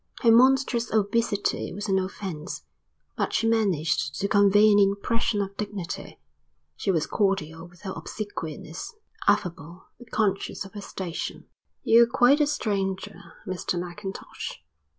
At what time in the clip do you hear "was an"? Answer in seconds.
1.75-1.99